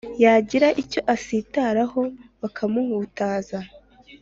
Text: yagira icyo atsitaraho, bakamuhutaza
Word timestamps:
yagira 0.23 0.67
icyo 0.81 1.01
atsitaraho, 1.13 2.01
bakamuhutaza 2.41 3.59